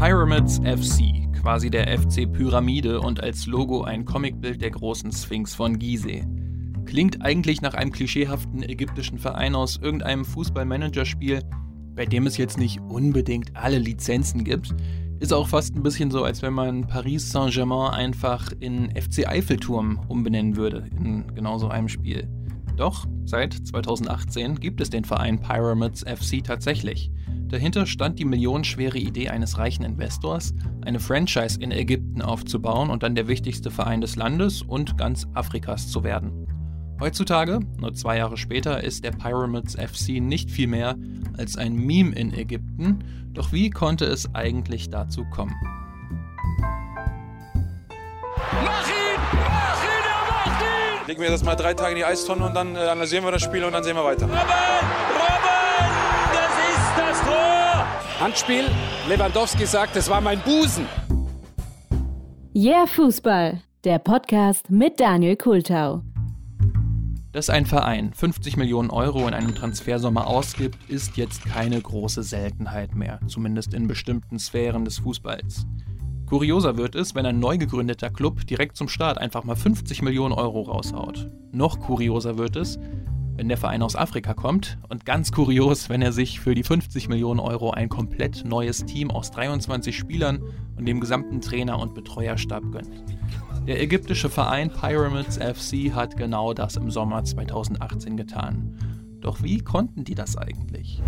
[0.00, 5.78] Pyramids FC, quasi der FC Pyramide und als Logo ein Comicbild der großen Sphinx von
[5.78, 6.24] Gizeh.
[6.86, 11.42] Klingt eigentlich nach einem klischeehaften ägyptischen Verein aus irgendeinem Fußballmanagerspiel,
[11.94, 14.74] bei dem es jetzt nicht unbedingt alle Lizenzen gibt.
[15.18, 20.00] Ist auch fast ein bisschen so, als wenn man Paris Saint-Germain einfach in FC Eiffelturm
[20.08, 22.26] umbenennen würde, in genau so einem Spiel.
[22.74, 27.12] Doch seit 2018 gibt es den Verein Pyramids FC tatsächlich.
[27.50, 30.54] Dahinter stand die millionenschwere Idee eines reichen Investors,
[30.84, 35.88] eine Franchise in Ägypten aufzubauen und dann der wichtigste Verein des Landes und ganz Afrikas
[35.88, 36.46] zu werden.
[37.00, 40.96] Heutzutage, nur zwei Jahre später, ist der Pyramids FC nicht viel mehr
[41.38, 43.00] als ein Meme in Ägypten.
[43.32, 45.54] Doch wie konnte es eigentlich dazu kommen?
[48.64, 49.18] Mach ihn!
[49.32, 50.04] Mach ihn!
[50.04, 51.06] Er macht ihn!
[51.08, 53.42] Legen wir das mal drei Tage in die Eistonne und dann äh, analysieren wir das
[53.42, 54.26] Spiel und dann sehen wir weiter.
[54.26, 54.38] Robben!
[54.38, 55.59] Robben!
[57.30, 57.86] Tor!
[58.18, 58.64] Handspiel.
[59.08, 60.86] Lewandowski sagt, es war mein Busen.
[62.54, 66.02] Yeah Fußball, der Podcast mit Daniel Kultau.
[67.30, 72.96] Dass ein Verein 50 Millionen Euro in einem Transfersommer ausgibt, ist jetzt keine große Seltenheit
[72.96, 75.66] mehr, zumindest in bestimmten Sphären des Fußballs.
[76.26, 80.32] Kurioser wird es, wenn ein neu gegründeter Club direkt zum Start einfach mal 50 Millionen
[80.32, 81.30] Euro raushaut.
[81.52, 82.78] Noch kurioser wird es,
[83.40, 87.08] wenn der Verein aus Afrika kommt und ganz kurios, wenn er sich für die 50
[87.08, 90.42] Millionen Euro ein komplett neues Team aus 23 Spielern
[90.76, 93.02] und dem gesamten Trainer- und Betreuerstab gönnt.
[93.66, 98.76] Der ägyptische Verein Pyramids FC hat genau das im Sommer 2018 getan.
[99.22, 101.02] Doch wie konnten die das eigentlich?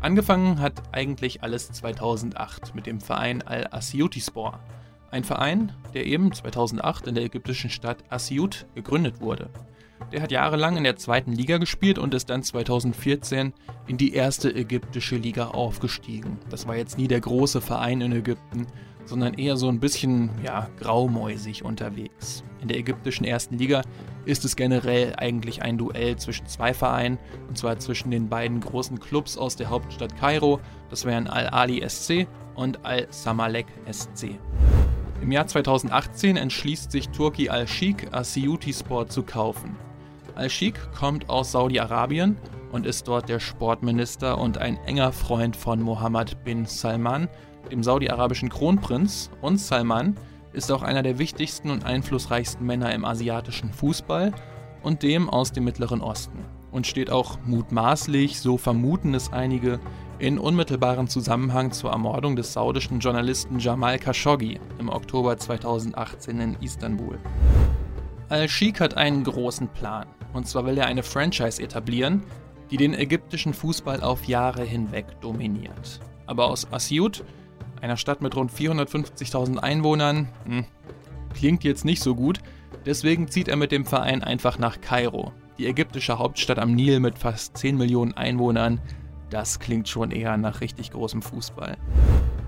[0.00, 4.60] Angefangen hat eigentlich alles 2008 mit dem Verein Al-Asyutispor.
[5.10, 9.48] Ein Verein, der eben 2008 in der ägyptischen Stadt Asyut gegründet wurde.
[10.12, 13.54] Der hat jahrelang in der zweiten Liga gespielt und ist dann 2014
[13.86, 16.38] in die erste ägyptische Liga aufgestiegen.
[16.50, 18.66] Das war jetzt nie der große Verein in Ägypten,
[19.06, 22.44] sondern eher so ein bisschen ja, graumäusig unterwegs.
[22.60, 23.82] In der ägyptischen ersten Liga
[24.26, 29.00] ist es generell eigentlich ein Duell zwischen zwei Vereinen, und zwar zwischen den beiden großen
[29.00, 30.60] Clubs aus der Hauptstadt Kairo,
[30.90, 34.38] das wären Al-Ali SC und Al-Samalek SC.
[35.22, 39.74] Im Jahr 2018 entschließt sich Turki Al-Sheikh Asiyuti Sport zu kaufen.
[40.34, 42.36] Al-Sheikh kommt aus Saudi-Arabien
[42.72, 47.28] und ist dort der Sportminister und ein enger Freund von Mohammed bin Salman,
[47.70, 50.16] dem saudi-arabischen Kronprinz, und Salman
[50.52, 54.32] ist auch einer der wichtigsten und einflussreichsten Männer im asiatischen Fußball
[54.82, 56.44] und dem aus dem Mittleren Osten.
[56.70, 59.78] Und steht auch mutmaßlich, so vermuten es einige,
[60.18, 67.18] in unmittelbarem Zusammenhang zur Ermordung des saudischen Journalisten Jamal Khashoggi im Oktober 2018 in Istanbul.
[68.28, 72.22] Al-Sheikh hat einen großen Plan, und zwar will er eine Franchise etablieren,
[72.70, 76.00] die den ägyptischen Fußball auf Jahre hinweg dominiert.
[76.26, 77.24] Aber aus Asyut
[77.82, 80.64] einer Stadt mit rund 450.000 Einwohnern, hm,
[81.34, 82.38] klingt jetzt nicht so gut.
[82.86, 87.18] Deswegen zieht er mit dem Verein einfach nach Kairo, die ägyptische Hauptstadt am Nil mit
[87.18, 88.80] fast 10 Millionen Einwohnern.
[89.30, 91.76] Das klingt schon eher nach richtig großem Fußball.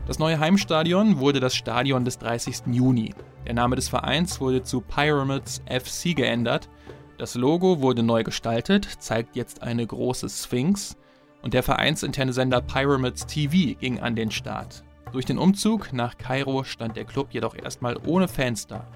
[0.06, 2.72] Das neue Heimstadion wurde das Stadion des 30.
[2.72, 3.14] Juni.
[3.46, 6.68] Der Name des Vereins wurde zu Pyramids FC geändert.
[7.16, 10.96] Das Logo wurde neu gestaltet, zeigt jetzt eine große Sphinx.
[11.42, 14.82] Und der vereinsinterne Sender Pyramids TV ging an den Start.
[15.12, 18.86] Durch den Umzug nach Kairo stand der Club jedoch erstmal ohne Fans da.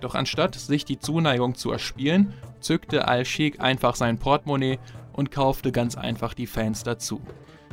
[0.00, 4.78] Doch anstatt sich die Zuneigung zu erspielen, zückte Al-Sheikh einfach sein Portemonnaie
[5.12, 7.20] und kaufte ganz einfach die Fans dazu.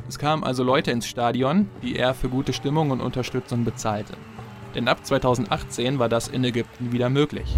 [0.08, 4.14] Es kamen also Leute ins Stadion, die er für gute Stimmung und Unterstützung bezahlte.
[4.74, 7.56] Denn ab 2018 war das in Ägypten wieder möglich.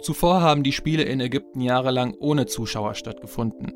[0.00, 3.72] Zuvor haben die Spiele in Ägypten jahrelang ohne Zuschauer stattgefunden.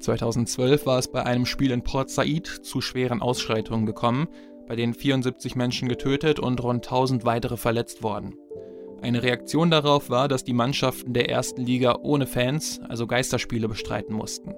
[0.00, 4.28] 2012 war es bei einem Spiel in Port Said zu schweren Ausschreitungen gekommen,
[4.66, 8.34] bei denen 74 Menschen getötet und rund 1000 weitere verletzt wurden.
[9.00, 14.14] Eine Reaktion darauf war, dass die Mannschaften der ersten Liga ohne Fans, also Geisterspiele, bestreiten
[14.14, 14.54] mussten.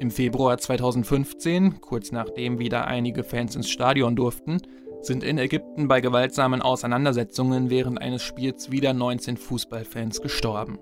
[0.00, 4.62] Im Februar 2015, kurz nachdem wieder einige Fans ins Stadion durften,
[5.06, 10.78] sind in Ägypten bei gewaltsamen Auseinandersetzungen während eines Spiels wieder 19 Fußballfans gestorben.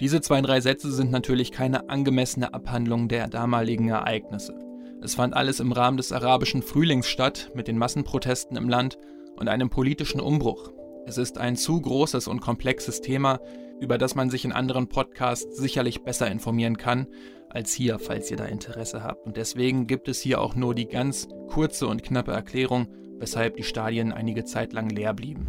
[0.00, 4.54] Diese zwei, drei Sätze sind natürlich keine angemessene Abhandlung der damaligen Ereignisse.
[5.02, 8.98] Es fand alles im Rahmen des arabischen Frühlings statt, mit den Massenprotesten im Land
[9.36, 10.72] und einem politischen Umbruch.
[11.06, 13.40] Es ist ein zu großes und komplexes Thema,
[13.80, 17.06] über das man sich in anderen Podcasts sicherlich besser informieren kann,
[17.48, 19.26] als hier, falls ihr da Interesse habt.
[19.26, 22.88] Und deswegen gibt es hier auch nur die ganz kurze und knappe Erklärung,
[23.18, 25.46] weshalb die Stadien einige Zeit lang leer blieben.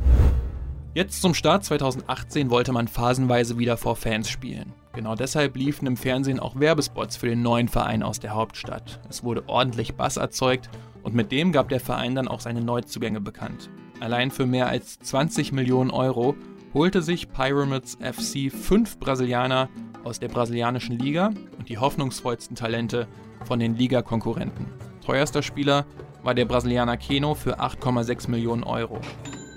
[0.93, 4.73] Jetzt zum Start 2018 wollte man phasenweise wieder vor Fans spielen.
[4.93, 8.99] Genau deshalb liefen im Fernsehen auch Werbespots für den neuen Verein aus der Hauptstadt.
[9.07, 10.69] Es wurde ordentlich Bass erzeugt
[11.01, 13.69] Und mit dem gab der Verein dann auch seine Neuzugänge bekannt.
[13.99, 16.35] Allein für mehr als 20 Millionen Euro
[16.73, 19.69] holte sich Pyramids FC fünf Brasilianer
[20.03, 23.07] aus der brasilianischen Liga und die hoffnungsvollsten Talente
[23.45, 24.65] von den Ligakonkurrenten.
[25.05, 25.85] Teuerster Spieler
[26.23, 28.99] war der Brasilianer Keno für 8,6 Millionen Euro.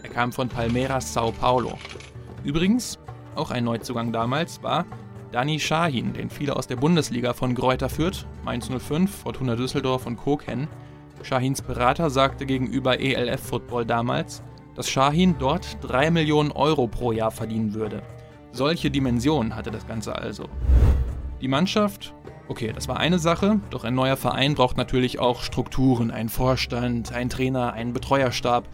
[0.03, 1.79] Er kam von Palmeiras Sao Paulo.
[2.45, 2.99] Übrigens,
[3.35, 4.85] auch ein Neuzugang damals war
[5.33, 10.17] Dani Shahin, den viele aus der Bundesliga von Greuther Fürth, Mainz 05, Fortuna Düsseldorf und
[10.17, 10.37] Co.
[10.37, 10.69] kennen.
[11.23, 14.43] Shahins Berater sagte gegenüber ELF Football damals,
[14.75, 18.03] dass Shahin dort 3 Millionen Euro pro Jahr verdienen würde.
[18.53, 20.45] Solche Dimensionen hatte das Ganze also.
[21.41, 22.15] Die Mannschaft,
[22.53, 27.11] okay, das war eine Sache, doch ein neuer Verein braucht natürlich auch Strukturen, einen Vorstand,
[27.11, 28.69] einen Trainer, einen Betreuerstab,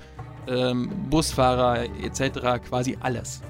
[0.48, 3.40] ähm, Busfahrer etc., quasi alles.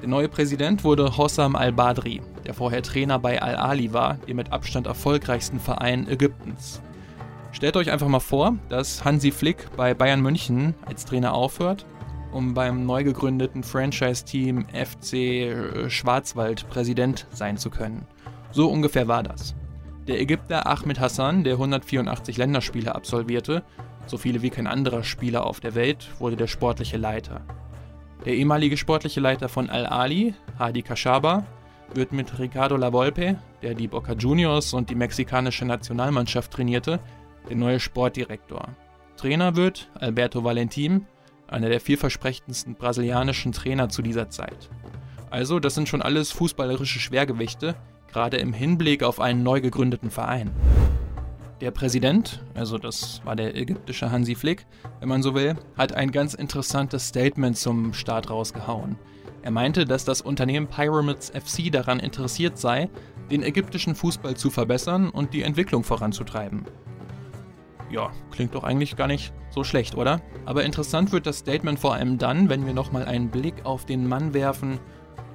[0.00, 4.88] Der neue Präsident wurde Hossam al-Badri, der vorher Trainer bei Al-Ali war, dem mit Abstand
[4.88, 6.82] erfolgreichsten Verein Ägyptens.
[7.52, 11.86] Stellt euch einfach mal vor, dass Hansi Flick bei Bayern München als Trainer aufhört,
[12.32, 18.04] um beim neu gegründeten Franchise-Team FC Schwarzwald Präsident sein zu können.
[18.50, 19.54] So ungefähr war das.
[20.10, 23.62] Der Ägypter Ahmed Hassan, der 184 Länderspiele absolvierte,
[24.06, 27.42] so viele wie kein anderer Spieler auf der Welt, wurde der sportliche Leiter.
[28.24, 31.46] Der ehemalige sportliche Leiter von Al-Ali, Hadi Kashaba,
[31.94, 36.98] wird mit Ricardo Lavolpe, der die Boca Juniors und die mexikanische Nationalmannschaft trainierte,
[37.48, 38.66] der neue Sportdirektor.
[39.16, 41.06] Trainer wird Alberto Valentim,
[41.46, 44.70] einer der vielversprechendsten brasilianischen Trainer zu dieser Zeit.
[45.30, 47.76] Also, das sind schon alles fußballerische Schwergewichte,
[48.12, 50.50] gerade im Hinblick auf einen neu gegründeten Verein.
[51.60, 54.66] Der Präsident, also das war der ägyptische Hansi Flick,
[54.98, 58.96] wenn man so will, hat ein ganz interessantes Statement zum Start rausgehauen.
[59.42, 62.88] Er meinte, dass das Unternehmen Pyramids FC daran interessiert sei,
[63.30, 66.64] den ägyptischen Fußball zu verbessern und die Entwicklung voranzutreiben.
[67.90, 70.20] Ja, klingt doch eigentlich gar nicht so schlecht, oder?
[70.44, 74.06] Aber interessant wird das Statement vor allem dann, wenn wir nochmal einen Blick auf den
[74.06, 74.78] Mann werfen,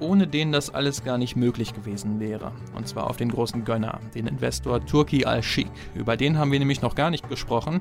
[0.00, 2.52] ohne den das alles gar nicht möglich gewesen wäre.
[2.74, 5.70] Und zwar auf den großen Gönner, den Investor Turki Al-Sheikh.
[5.94, 7.80] Über den haben wir nämlich noch gar nicht gesprochen,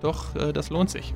[0.00, 1.14] doch äh, das lohnt sich.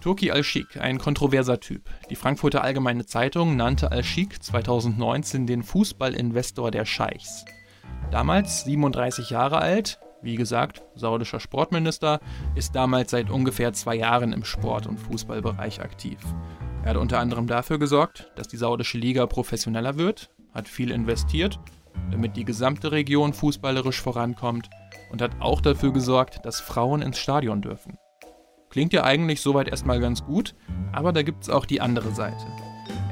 [0.00, 1.88] Turki Al-Sheikh, ein kontroverser Typ.
[2.10, 7.44] Die Frankfurter Allgemeine Zeitung nannte Al-Sheikh 2019 den Fußballinvestor der Scheichs.
[8.10, 12.20] Damals 37 Jahre alt, wie gesagt, saudischer Sportminister,
[12.54, 16.18] ist damals seit ungefähr zwei Jahren im Sport- und Fußballbereich aktiv.
[16.82, 21.58] Er hat unter anderem dafür gesorgt, dass die saudische Liga professioneller wird, hat viel investiert,
[22.10, 24.68] damit die gesamte Region fußballerisch vorankommt
[25.10, 27.98] und hat auch dafür gesorgt, dass Frauen ins Stadion dürfen.
[28.70, 30.54] Klingt ja eigentlich soweit erstmal ganz gut,
[30.92, 32.46] aber da gibt es auch die andere Seite.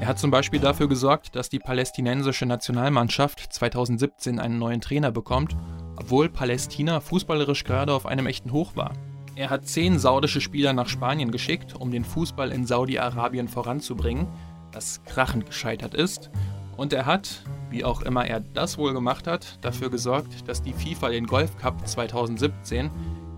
[0.01, 5.55] Er hat zum Beispiel dafür gesorgt, dass die palästinensische Nationalmannschaft 2017 einen neuen Trainer bekommt
[6.01, 8.93] obwohl Palästina fußballerisch gerade auf einem echten Hoch war.
[9.37, 14.27] Er hat zehn saudische Spieler nach Spanien geschickt, um den Fußball in Saudi-Arabien voranzubringen,
[14.73, 16.31] das krachend gescheitert ist.
[16.77, 20.73] Und er hat, wie auch immer er das wohl gemacht hat, dafür gesorgt, dass die
[20.73, 22.91] FIFA den Golf Cup 2017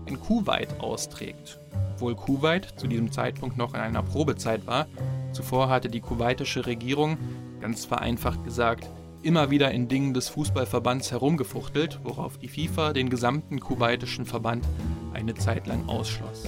[0.05, 1.59] in Kuwait austrägt.
[1.93, 4.87] Obwohl Kuwait zu diesem Zeitpunkt noch in einer Probezeit war,
[5.31, 7.17] zuvor hatte die kuwaitische Regierung,
[7.61, 8.89] ganz vereinfacht gesagt,
[9.21, 14.65] immer wieder in Dingen des Fußballverbands herumgefuchtelt, worauf die FIFA den gesamten kuwaitischen Verband
[15.13, 16.43] eine Zeit lang ausschloss.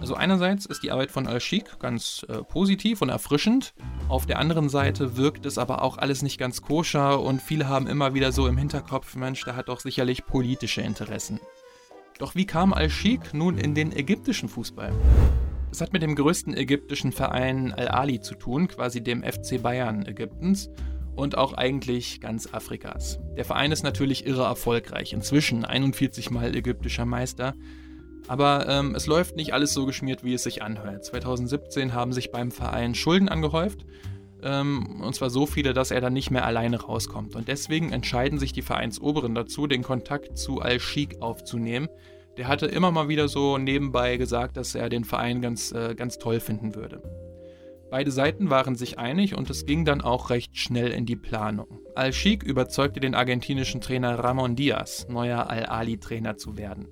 [0.00, 3.72] Also einerseits ist die Arbeit von Al-Sheikh ganz äh, positiv und erfrischend,
[4.08, 7.86] auf der anderen Seite wirkt es aber auch alles nicht ganz koscher und viele haben
[7.86, 11.40] immer wieder so im Hinterkopf, Mensch, der hat doch sicherlich politische Interessen.
[12.18, 14.92] Doch wie kam Al-Sheikh nun in den ägyptischen Fußball?
[15.72, 20.70] Es hat mit dem größten ägyptischen Verein Al-Ali zu tun, quasi dem FC Bayern Ägyptens
[21.16, 23.18] und auch eigentlich ganz Afrikas.
[23.36, 27.54] Der Verein ist natürlich irre erfolgreich, inzwischen 41 Mal ägyptischer Meister.
[28.26, 31.04] Aber ähm, es läuft nicht alles so geschmiert, wie es sich anhört.
[31.04, 33.84] 2017 haben sich beim Verein Schulden angehäuft.
[34.42, 37.36] Ähm, und zwar so viele, dass er dann nicht mehr alleine rauskommt.
[37.36, 41.88] Und deswegen entscheiden sich die Vereinsoberen dazu, den Kontakt zu Al-Sheikh aufzunehmen.
[42.36, 46.18] Der hatte immer mal wieder so nebenbei gesagt, dass er den Verein ganz, äh, ganz
[46.18, 47.02] toll finden würde.
[47.94, 51.78] Beide Seiten waren sich einig und es ging dann auch recht schnell in die Planung.
[51.94, 56.88] Al-Sheikh überzeugte den argentinischen Trainer Ramon Diaz, neuer Al-Ali-Trainer zu werden.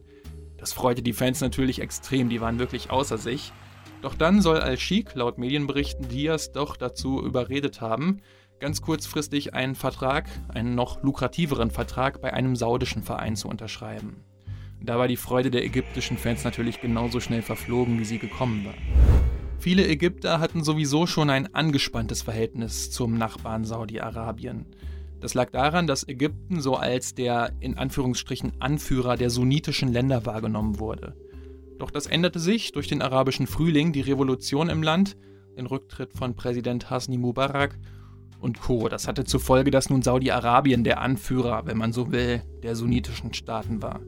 [0.59, 3.52] Das freute die Fans natürlich extrem, die waren wirklich außer sich.
[4.00, 8.21] Doch dann soll Al-Sheikh laut Medienberichten Diaz doch dazu überredet haben,
[8.61, 14.23] ganz kurzfristig einen Vertrag, einen noch lukrativeren Vertrag bei einem saudischen Verein zu unterschreiben.
[14.80, 19.31] Da war die Freude der ägyptischen Fans natürlich genauso schnell verflogen, wie sie gekommen war.
[19.62, 24.66] Viele Ägypter hatten sowieso schon ein angespanntes Verhältnis zum Nachbarn Saudi-Arabien.
[25.21, 30.81] Das lag daran, dass Ägypten so als der in Anführungsstrichen Anführer der sunnitischen Länder wahrgenommen
[30.81, 31.14] wurde.
[31.78, 35.16] Doch das änderte sich durch den arabischen Frühling, die Revolution im Land,
[35.57, 37.78] den Rücktritt von Präsident Hasni Mubarak
[38.40, 38.88] und Co.
[38.88, 43.33] Das hatte zur Folge, dass nun Saudi-Arabien der Anführer, wenn man so will, der sunnitischen
[43.33, 44.00] Staaten war.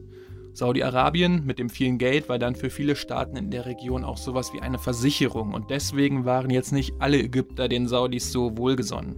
[0.55, 4.53] Saudi-Arabien mit dem vielen Geld war dann für viele Staaten in der Region auch sowas
[4.53, 9.17] wie eine Versicherung und deswegen waren jetzt nicht alle Ägypter den Saudis so wohlgesonnen.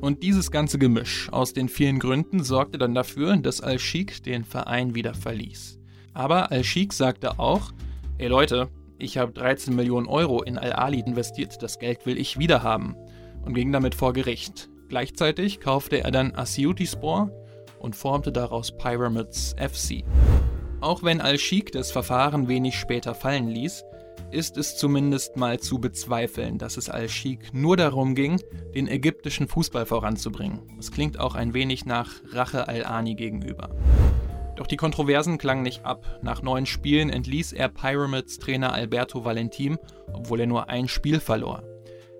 [0.00, 4.94] Und dieses ganze Gemisch aus den vielen Gründen sorgte dann dafür, dass Al-Sheikh den Verein
[4.94, 5.78] wieder verließ.
[6.14, 7.72] Aber Al-Sheikh sagte auch,
[8.16, 12.62] ey Leute, ich habe 13 Millionen Euro in Al-Ali investiert, das Geld will ich wieder
[12.62, 12.96] haben
[13.44, 14.70] und ging damit vor Gericht.
[14.88, 17.32] Gleichzeitig kaufte er dann Asiuti Sport
[17.78, 20.04] und formte daraus Pyramids FC.
[20.80, 23.84] Auch wenn Al-Sheikh das Verfahren wenig später fallen ließ,
[24.30, 28.40] ist es zumindest mal zu bezweifeln, dass es Al-Sheikh nur darum ging,
[28.74, 30.60] den ägyptischen Fußball voranzubringen.
[30.78, 33.70] Es klingt auch ein wenig nach Rache Al-Ani gegenüber.
[34.54, 36.20] Doch die Kontroversen klangen nicht ab.
[36.22, 39.78] Nach neun Spielen entließ er Pyramids Trainer Alberto Valentim,
[40.12, 41.62] obwohl er nur ein Spiel verlor.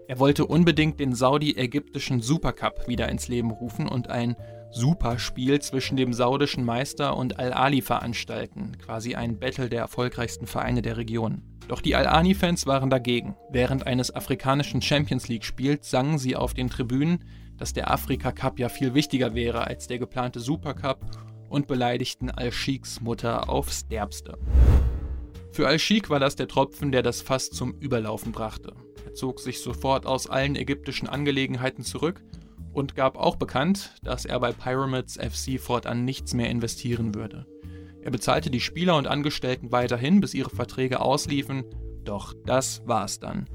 [0.09, 4.37] Er wollte unbedingt den saudi-ägyptischen Supercup wieder ins Leben rufen und ein
[4.71, 10.97] Superspiel zwischen dem saudischen Meister und Al-Ali veranstalten, quasi ein Battle der erfolgreichsten Vereine der
[10.97, 11.43] Region.
[11.69, 13.37] Doch die Al-Ani-Fans waren dagegen.
[13.51, 17.25] Während eines afrikanischen Champions League-Spiels sangen sie auf den Tribünen,
[17.57, 21.01] dass der Afrika Cup ja viel wichtiger wäre als der geplante Supercup
[21.49, 24.39] und beleidigten Al-Sheiks Mutter aufs Derbste.
[25.51, 28.75] Für Al-Sheikh war das der Tropfen, der das Fass zum Überlaufen brachte.
[29.05, 32.23] Er zog sich sofort aus allen ägyptischen Angelegenheiten zurück
[32.79, 37.45] und gab auch bekannt, dass er bei Pyramids FC fortan nichts mehr investieren würde.
[38.03, 41.65] Er bezahlte die Spieler und Angestellten weiterhin, bis ihre Verträge ausliefen,
[42.05, 43.47] doch das war's dann.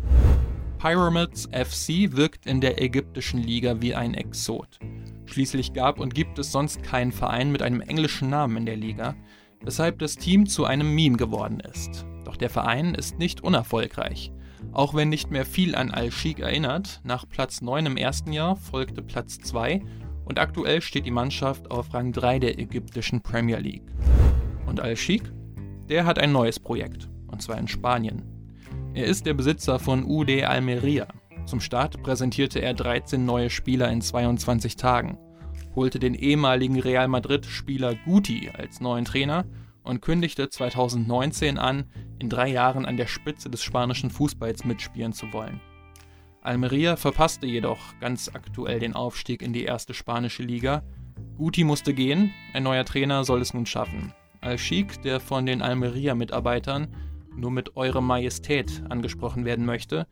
[0.78, 4.80] Pyramids FC wirkt in der ägyptischen Liga wie ein Exot.
[5.26, 9.16] Schließlich gab und gibt es sonst keinen Verein mit einem englischen Namen in der Liga,
[9.62, 12.06] weshalb das Team zu einem Meme geworden ist.
[12.26, 14.34] Doch der Verein ist nicht unerfolgreich.
[14.72, 19.02] Auch wenn nicht mehr viel an Al-Sheikh erinnert, nach Platz 9 im ersten Jahr folgte
[19.02, 19.82] Platz 2
[20.26, 23.92] und aktuell steht die Mannschaft auf Rang 3 der ägyptischen Premier League.
[24.66, 25.30] Und Al-Sheikh?
[25.90, 28.24] Der hat ein neues Projekt, und zwar in Spanien.
[28.94, 31.08] Er ist der Besitzer von UD Almeria.
[31.46, 35.18] Zum Start präsentierte er 13 neue Spieler in 22 Tagen,
[35.76, 39.46] holte den ehemaligen Real Madrid-Spieler Guti als neuen Trainer
[39.84, 41.86] und kündigte 2019 an,
[42.20, 45.60] in drei Jahren an der Spitze des spanischen Fußballs mitspielen zu wollen.
[46.42, 50.84] Almeria verpasste jedoch ganz aktuell den Aufstieg in die erste spanische Liga.
[51.38, 54.14] Guti musste gehen, ein neuer Trainer soll es nun schaffen.
[54.42, 56.88] Al-Sheikh, der von den Almeria-Mitarbeitern
[57.36, 60.06] nur mit Eure Majestät angesprochen werden möchte,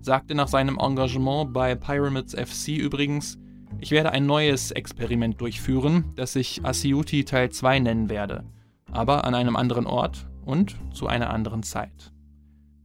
[0.00, 3.38] sagte nach seinem Engagement bei Pyramids FC übrigens,
[3.80, 8.44] ich werde ein neues Experiment durchführen, das ich Asiuti Teil 2 nennen werde
[8.92, 12.12] aber an einem anderen Ort und zu einer anderen Zeit.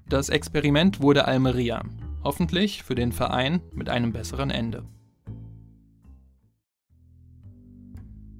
[0.08, 1.84] Das Experiment wurde Almeria,
[2.24, 4.84] hoffentlich für den Verein mit einem besseren Ende.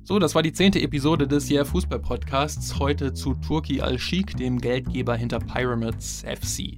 [0.06, 2.78] So, das war die zehnte Episode des Yeah Fußball Podcasts.
[2.78, 6.78] Heute zu Turki Al-Sheikh, dem Geldgeber hinter Pyramids FC.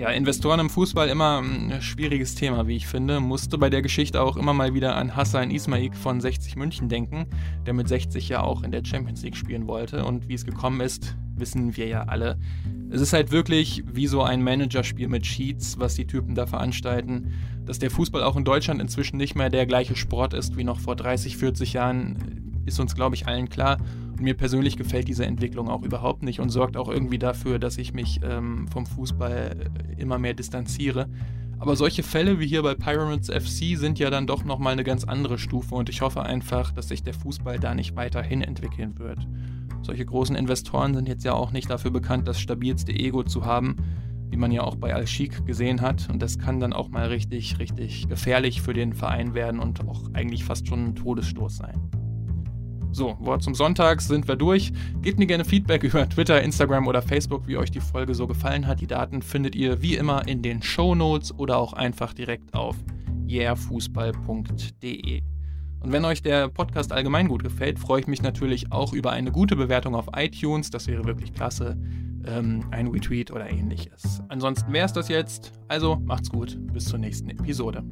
[0.00, 3.20] Ja, Investoren im Fußball immer ein schwieriges Thema, wie ich finde.
[3.20, 7.26] Musste bei der Geschichte auch immer mal wieder an Hassan Ismail von 60 München denken,
[7.66, 10.06] der mit 60 ja auch in der Champions League spielen wollte.
[10.06, 12.38] Und wie es gekommen ist, wissen wir ja alle.
[12.88, 17.34] Es ist halt wirklich wie so ein Managerspiel mit Cheats, was die Typen da veranstalten.
[17.66, 20.80] Dass der Fußball auch in Deutschland inzwischen nicht mehr der gleiche Sport ist wie noch
[20.80, 23.76] vor 30, 40 Jahren, ist uns, glaube ich, allen klar.
[24.20, 27.94] Mir persönlich gefällt diese Entwicklung auch überhaupt nicht und sorgt auch irgendwie dafür, dass ich
[27.94, 31.08] mich ähm, vom Fußball äh, immer mehr distanziere.
[31.58, 35.04] Aber solche Fälle wie hier bei Pyramids FC sind ja dann doch nochmal eine ganz
[35.04, 39.26] andere Stufe und ich hoffe einfach, dass sich der Fußball da nicht weiterhin entwickeln wird.
[39.82, 43.76] Solche großen Investoren sind jetzt ja auch nicht dafür bekannt, das stabilste Ego zu haben,
[44.30, 46.08] wie man ja auch bei Al-Sheikh gesehen hat.
[46.10, 50.12] Und das kann dann auch mal richtig, richtig gefährlich für den Verein werden und auch
[50.12, 51.99] eigentlich fast schon ein Todesstoß sein.
[52.92, 54.72] So, Wort zum Sonntag sind wir durch.
[55.00, 58.66] Gebt mir gerne Feedback über Twitter, Instagram oder Facebook, wie euch die Folge so gefallen
[58.66, 58.80] hat.
[58.80, 62.76] Die Daten findet ihr wie immer in den Show Notes oder auch einfach direkt auf
[63.28, 65.22] yeahfußball.de.
[65.82, 69.32] Und wenn euch der Podcast allgemein gut gefällt, freue ich mich natürlich auch über eine
[69.32, 70.70] gute Bewertung auf iTunes.
[70.70, 71.78] Das wäre wirklich klasse.
[72.26, 74.20] Ähm, ein Retweet oder ähnliches.
[74.28, 75.52] Ansonsten wäre es das jetzt.
[75.68, 76.58] Also macht's gut.
[76.72, 77.82] Bis zur nächsten Episode.